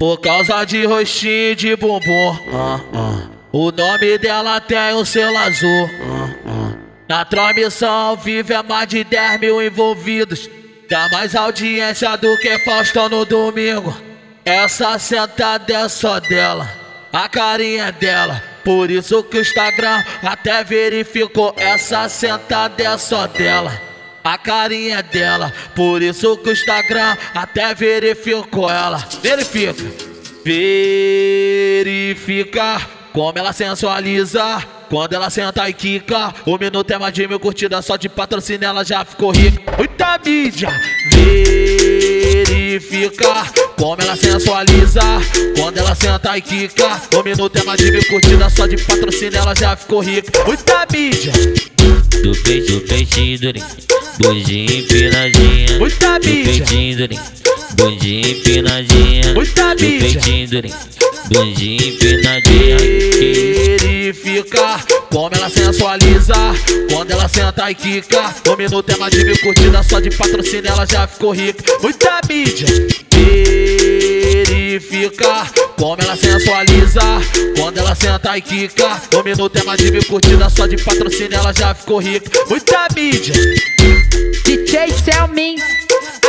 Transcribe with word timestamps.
Por 0.00 0.16
causa 0.18 0.64
de 0.64 0.86
rostinho 0.86 1.54
de 1.54 1.76
bumbum. 1.76 2.38
Ah, 2.54 2.80
ah. 2.94 3.28
O 3.52 3.70
nome 3.70 4.16
dela 4.16 4.58
tem 4.58 4.94
o 4.94 5.04
selo 5.04 5.36
azul. 5.36 5.90
Ah. 6.46 6.72
Na 7.06 7.24
transmissão 7.26 8.16
vive 8.16 8.54
é 8.54 8.62
mais 8.62 8.88
de 8.88 9.04
10 9.04 9.40
mil 9.40 9.62
envolvidos. 9.62 10.48
Dá 10.88 11.06
mais 11.10 11.36
audiência 11.36 12.16
do 12.16 12.34
que 12.38 12.58
Faustão 12.60 13.10
no 13.10 13.26
domingo. 13.26 13.94
Essa 14.42 14.98
sentada 14.98 15.70
é 15.70 15.86
só 15.86 16.18
dela, 16.18 16.66
a 17.12 17.28
carinha 17.28 17.88
é 17.88 17.92
dela. 17.92 18.42
Por 18.64 18.90
isso 18.90 19.22
que 19.24 19.36
o 19.36 19.40
Instagram 19.42 20.02
até 20.22 20.64
verificou. 20.64 21.54
Essa 21.58 22.08
sentada 22.08 22.82
é 22.82 22.96
só 22.96 23.26
dela, 23.26 23.78
a 24.22 24.38
carinha 24.38 25.02
dela. 25.02 25.52
Por 25.74 26.02
isso 26.02 26.36
que 26.38 26.50
o 26.50 26.52
Instagram 26.52 27.16
até 27.34 27.74
verificou 27.74 28.70
ela. 28.70 28.98
Verifica, 29.22 29.84
verifica 31.84 32.80
como 33.12 33.38
ela 33.38 33.52
sensualiza. 33.52 34.62
Quando 34.88 35.12
ela 35.12 35.30
senta 35.30 35.68
e 35.70 35.72
quica, 35.72 36.34
o 36.44 36.58
minuto 36.58 36.90
é 36.90 36.98
mais 36.98 37.14
de 37.14 37.28
mil 37.28 37.38
curtidas, 37.38 37.86
só 37.86 37.94
de 37.94 38.08
patrocínio 38.08 38.66
ela 38.66 38.84
já 38.84 39.04
ficou 39.04 39.30
rica. 39.30 39.62
Muita 39.78 40.18
mídia, 40.18 40.68
verifica 42.34 43.46
como 43.76 44.02
ela 44.02 44.16
sensualiza. 44.16 45.00
Quando 45.56 45.78
ela 45.78 45.94
senta 45.94 46.36
e 46.36 46.42
quica, 46.42 47.00
o 47.16 47.22
minuto 47.22 47.56
é 47.56 47.62
mais 47.62 47.78
de 47.78 47.92
mil 47.92 48.04
curtidas, 48.08 48.52
só 48.52 48.66
de 48.66 48.78
patrocínio 48.78 49.38
ela 49.38 49.54
já 49.54 49.76
ficou 49.76 50.00
rica. 50.00 50.32
Muita 50.44 50.84
mídia, 50.92 51.32
Do 52.22 52.32
peito, 52.42 52.72
do 52.72 52.80
peitinho, 52.82 53.38
durinho, 53.38 53.66
bundinha 54.18 54.78
empinadinha. 54.78 55.78
muita 55.78 56.18
Do 56.18 56.24
peitinho, 56.24 56.96
durinho, 56.96 57.22
bundinha 57.74 58.30
empinadinha. 58.30 59.34
muita 59.34 59.74
Do 59.74 59.78
peitinho, 59.80 60.48
durinho, 60.48 60.74
bundinha 61.28 61.88
empinadinha. 61.88 62.76
Verifica 63.80 64.80
como 65.10 65.30
ela 65.34 65.48
sensualiza. 65.48 66.34
Quando 66.92 67.12
ela 67.12 67.28
senta 67.28 67.70
e 67.70 67.74
quica, 67.74 68.34
o 68.48 68.56
minuto 68.56 68.98
mais 68.98 69.12
de 69.12 69.24
mil 69.24 69.38
curtidas, 69.38 69.86
só 69.86 70.00
de 70.00 70.10
patrocínio 70.10 70.70
ela 70.70 70.86
já 70.86 71.06
ficou 71.06 71.32
rica. 71.32 71.62
Muita 71.80 72.20
mídia. 72.28 72.66
Verifica 72.66 73.79
como 75.76 75.96
ela 76.00 76.14
sensualiza. 76.14 77.00
Quando 77.56 77.78
ela 77.78 77.94
senta 77.94 78.36
e 78.38 78.40
quica, 78.40 79.00
o 79.18 79.22
minuto 79.24 79.56
é 79.58 79.64
mais 79.64 79.80
de 79.80 79.90
mil 79.90 80.04
curtidas, 80.04 80.52
só 80.52 80.66
de 80.66 80.76
patrocínio 80.76 81.34
ela 81.34 81.52
já 81.52 81.74
ficou 81.74 81.98
rica. 81.98 82.30
Muita 82.48 82.86
mídia. 82.94 83.34
DJ 84.44 84.92
Selmin, 84.92 85.56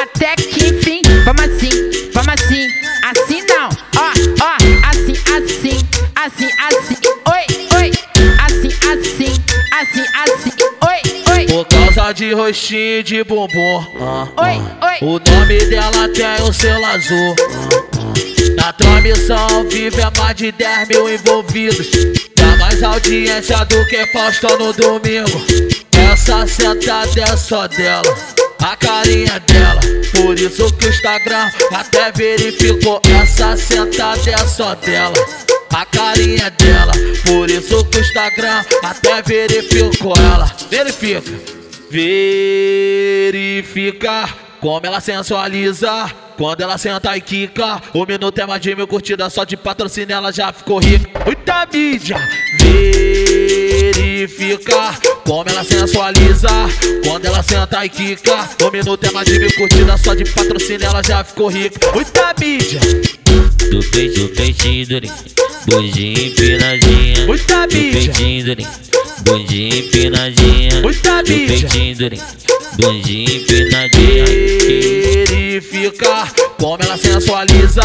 até 0.00 0.36
que 0.36 0.68
enfim. 0.68 1.02
Vamos 1.24 1.42
assim, 1.42 1.70
vamos 2.14 2.28
assim, 2.28 2.66
assim 3.10 3.42
não. 3.46 3.68
Ó, 3.96 4.10
ó, 4.42 4.88
assim, 4.88 5.16
assim, 5.36 5.86
assim, 6.14 6.48
assim. 6.68 6.96
Oi, 7.26 7.78
oi, 7.78 7.90
assim, 8.46 8.72
assim, 8.90 9.42
assim, 9.80 10.06
assim. 10.24 10.52
Oi, 10.86 11.34
oi, 11.34 11.46
Por 11.46 11.66
causa 11.66 12.12
de 12.14 12.32
rostinho 12.32 13.02
de 13.02 13.22
bumbum. 13.22 13.84
Ah, 14.00 14.28
oi, 14.38 14.62
ah. 14.80 14.86
oi. 14.86 15.08
O 15.08 15.18
nome 15.18 15.64
dela 15.66 16.08
tem 16.08 16.42
o 16.42 16.52
selo 16.52 16.84
azul. 16.86 18.29
Na 18.60 18.72
transmissão 18.74 19.66
vive 19.70 20.00
é 20.00 20.10
mais 20.18 20.36
de 20.36 20.52
10 20.52 20.88
mil 20.88 21.10
envolvidos. 21.10 21.88
Dá 22.36 22.56
mais 22.56 22.82
audiência 22.82 23.64
do 23.64 23.86
que 23.86 24.06
Faustão 24.08 24.58
no 24.58 24.70
domingo. 24.74 25.42
Essa 26.12 26.46
sentada 26.46 27.20
é 27.20 27.36
só 27.36 27.66
dela, 27.66 28.14
a 28.58 28.76
carinha 28.76 29.40
dela. 29.40 29.80
Por 30.14 30.38
isso 30.38 30.70
que 30.74 30.86
o 30.86 30.90
Instagram 30.90 31.50
até 31.72 32.12
verificou. 32.12 33.00
Essa 33.22 33.56
sentada 33.56 34.30
é 34.30 34.46
só 34.46 34.74
dela, 34.74 35.14
a 35.72 35.86
carinha 35.86 36.50
dela. 36.50 36.92
Por 37.24 37.50
isso 37.50 37.82
que 37.86 37.96
o 37.96 38.00
Instagram 38.00 38.62
até 38.82 39.22
verificou 39.22 40.14
ela. 40.16 40.54
Verifica, 40.70 41.32
verifica 43.30 44.28
como 44.60 44.86
ela 44.86 45.00
sensualiza. 45.00 46.10
Quando 46.36 46.62
ela 46.62 46.78
senta 46.78 47.14
e 47.16 47.20
quica, 47.20 47.82
o 47.92 48.06
minuto 48.06 48.38
é 48.38 48.46
mais 48.46 48.62
de 48.62 48.74
mil 48.74 48.86
curtidas, 48.88 49.30
só 49.32 49.44
de 49.44 49.58
patrocínio 49.58 50.14
ela 50.14 50.32
já 50.32 50.50
ficou 50.50 50.78
rica. 50.78 51.22
Muita 51.26 51.66
mídia, 51.70 52.16
verifica 53.92 54.94
como 55.24 55.48
ela 55.50 55.62
sensualiza. 55.62 56.48
Quando 57.04 57.26
ela 57.26 57.42
senta 57.42 57.84
e 57.84 57.88
quica, 57.90 58.48
o 58.64 58.70
minuto 58.70 59.04
é 59.06 59.10
mais 59.10 59.26
de 59.26 59.38
mil 59.38 59.52
curtidas, 59.54 60.00
só 60.00 60.14
de 60.14 60.24
patrocínio 60.24 60.86
ela 60.86 61.02
já 61.02 61.22
ficou 61.22 61.48
rica. 61.48 61.78
Muita 61.92 62.34
mídia, 62.40 62.80
Do 63.70 63.80
peito, 63.90 64.20
do 64.20 64.28
peitinho, 64.30 64.86
durinho, 64.86 65.14
bundinha 65.66 66.26
empinadinha. 66.26 67.26
muita 67.26 67.66
Do 67.66 67.74
mídia, 67.76 67.92
peitinho, 68.00 68.44
durinho, 68.46 68.68
bundinha 69.20 69.78
empinadinha. 69.78 70.80
muita 70.80 71.22
Do 71.22 71.30
mídia. 71.30 71.46
peitinho, 71.48 71.96
durinho, 71.96 72.22
bundinha 72.76 73.36
empinadinha. 73.36 74.24
Verifica 74.24 76.26
como 76.58 76.82
ela 76.82 76.96
sensualiza. 76.96 77.82